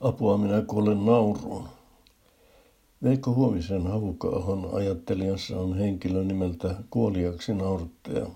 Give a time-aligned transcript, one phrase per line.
[0.00, 1.68] Apua minä kuulen nauruun.
[3.02, 8.26] Veikko Huovisen Havukaahon ajattelijassa on henkilö nimeltä kuoliaksi nauruttaja.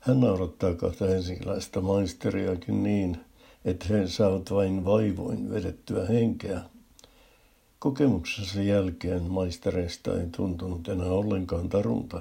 [0.00, 3.16] Hän naurattaa kahta helsinkiläistä maisteriakin niin,
[3.64, 6.60] että he saavat vain vaivoin vedettyä henkeä.
[7.78, 12.20] Kokemuksensa jälkeen maistereista ei tuntunut enää ollenkaan tarunta,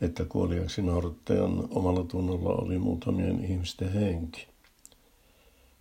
[0.00, 4.53] että kuoliaksi naurattajan omalla tunnolla oli muutamien ihmisten henki.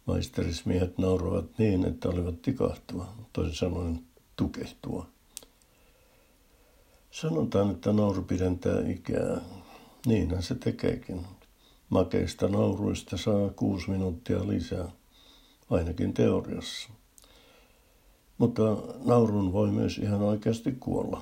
[0.05, 4.03] Maisterismiehet nauroivat niin, että olivat tikahtua, toisin sanoen
[4.35, 5.07] tukehtua.
[7.12, 9.41] Sanotaan, että nauru pidentää ikää.
[10.05, 11.26] Niinhän se tekeekin.
[11.89, 14.91] Makeista nauruista saa kuusi minuuttia lisää,
[15.70, 16.90] ainakin teoriassa.
[18.38, 18.62] Mutta
[19.05, 21.21] naurun voi myös ihan oikeasti kuolla.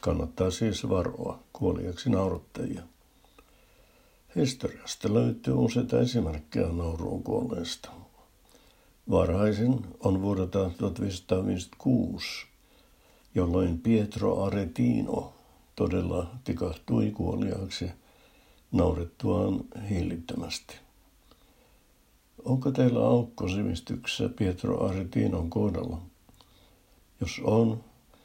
[0.00, 2.82] Kannattaa siis varoa kuoliaksi naurattajia.
[4.36, 7.90] Historiasta löytyy useita esimerkkejä nauruun kuolleista.
[9.10, 12.46] Varhaisin on vuodelta 1556,
[13.34, 15.32] jolloin Pietro Aretino
[15.76, 17.90] todella tikahtui kuoliaaksi
[18.72, 20.76] naurettuaan hillittömästi.
[22.44, 25.98] Onko teillä aukko sivistyksessä Pietro Aretinon kohdalla?
[27.20, 27.84] Jos on,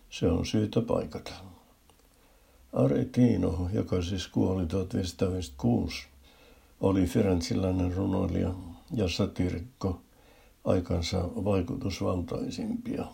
[0.09, 1.33] se on syytä paikata.
[2.77, 6.07] Aretino, joka siis kuoli 1556,
[6.81, 8.53] oli firenziläinen runoilija
[8.93, 10.01] ja satirikko,
[10.63, 13.05] aikansa vaikutusvaltaisimpia.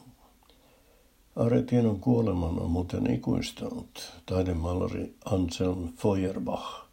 [1.36, 6.86] Aretinon kuoleman on muuten ikuistanut taidemaalari Anselm Feuerbach.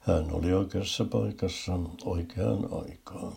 [0.00, 3.32] Hän oli oikeassa paikassa oikeaan aikaan.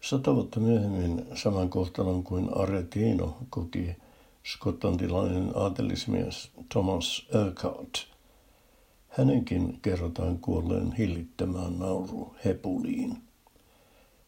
[0.00, 3.96] Sata vuotta myöhemmin saman kohtalon kuin Aretino koki
[4.52, 8.06] skotlantilainen aatelismies Thomas Urquhart.
[9.08, 13.16] Hänenkin kerrotaan kuolleen hillittämään nauru hepuliin.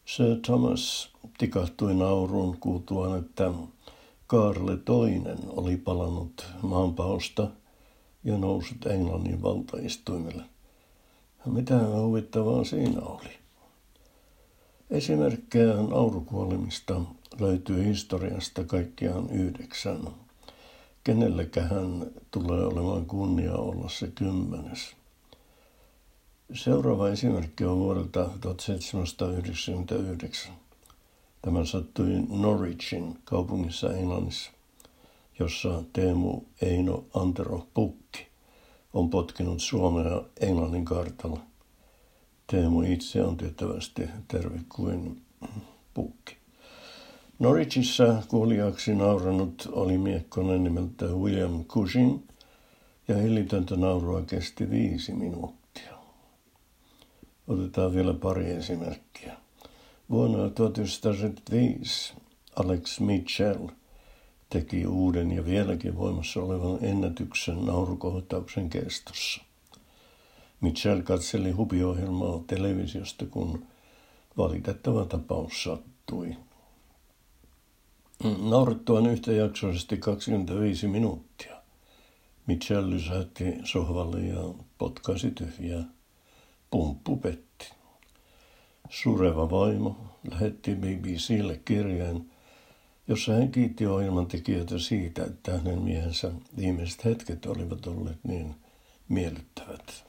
[0.05, 3.51] Sir Thomas tikahtui nauruun kuultuaan, että
[4.27, 7.47] Kaarle toinen oli palannut maanpaosta
[8.23, 10.43] ja noussut Englannin valtaistuimelle.
[11.45, 13.29] Mitä huvittavaa siinä oli?
[14.89, 17.01] Esimerkkejä naurukuolemista
[17.39, 20.07] löytyy historiasta kaikkiaan yhdeksän.
[21.03, 24.95] Kenelläköhän tulee olemaan kunnia olla se kymmenes.
[26.53, 30.53] Seuraava esimerkki on vuodelta 1799.
[31.41, 34.51] Tämä sattui Norwichin kaupungissa Englannissa,
[35.39, 38.27] jossa Teemu Eino Antero Pukki
[38.93, 41.39] on potkinut Suomea Englannin kartalla.
[42.47, 45.21] Teemu itse on tiettävästi terve kuin
[45.93, 46.38] pukki.
[47.39, 52.19] Norwichissa kuoliaksi nauranut oli miekkonen nimeltä William Cushing
[53.07, 55.93] ja hillitöntä naurua kesti viisi minuuttia.
[57.47, 59.37] Otetaan vielä pari esimerkkiä.
[60.09, 62.13] Vuonna 1975
[62.55, 63.67] Alex Mitchell
[64.49, 69.41] teki uuden ja vieläkin voimassa olevan ennätyksen naurukohtauksen kestossa.
[70.61, 73.65] Mitchell katseli hubiohjelmaa televisiosta, kun
[74.37, 76.35] valitettava tapaus sattui.
[78.23, 81.61] Naurettuaan yhtäjaksoisesti 25 minuuttia.
[82.47, 85.83] Mitchell lysähti sohvalle ja potkaisi tyhjää.
[86.71, 87.71] Pumppu petti.
[88.89, 89.97] Sureva vaimo
[90.31, 92.31] lähetti BBClle kirjeen,
[93.07, 98.55] jossa hän kiitti ohjelman tekijöitä siitä, että hänen miehensä viimeiset hetket olivat olleet niin
[99.09, 100.05] miellyttävät.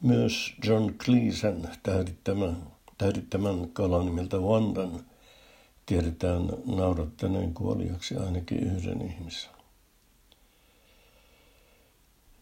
[0.00, 2.66] Myös John Cleesen tähdittämän,
[2.98, 5.04] tähdittämän kalan nimeltä Wandan
[5.86, 9.50] tiedetään naurattaneen kuoliaksi ainakin yhden ihmisen.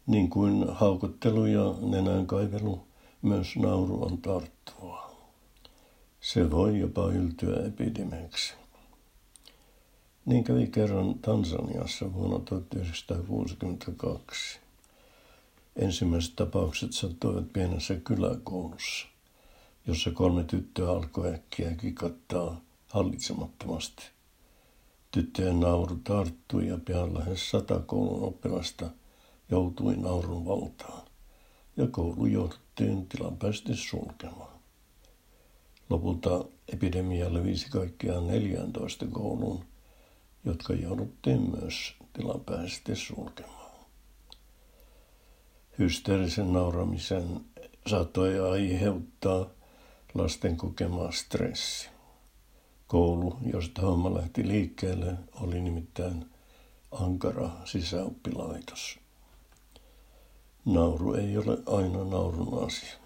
[0.06, 2.87] Niin kuin haukottelu ja nenän kaivelu,
[3.22, 5.15] myös nauru on tarttua.
[6.21, 8.55] Se voi jopa yltyä epidemiaksi.
[10.26, 14.59] Niin kävi kerran Tansaniassa vuonna 1962.
[15.76, 19.06] Ensimmäiset tapaukset sattuivat pienessä kyläkoulussa,
[19.87, 22.61] jossa kolme tyttöä alkoi äkkiä kikattaa
[22.94, 24.05] hallitsemattomasti.
[25.11, 28.91] Tyttöjen nauru tarttui ja pian lähes sata koulun oppilasta
[29.50, 31.02] joutui naurun valtaan,
[31.76, 34.58] ja koulu jouduttiin tilapäisesti sulkemaan.
[35.91, 39.64] Lopulta epidemia levisi kaikkiaan 14 kouluun,
[40.44, 43.70] jotka jouduttiin myös tilapäisesti sulkemaan.
[45.79, 47.41] Hysteerisen nauramisen
[47.87, 49.46] saattoi aiheuttaa
[50.14, 51.94] lasten kokema stressi.
[52.94, 56.25] Koulu, josta homma lähti liikkeelle, oli nimittäin
[56.91, 58.99] ankara sisäoppilaitos.
[60.64, 63.04] Nauru ei ole aina naurun asia.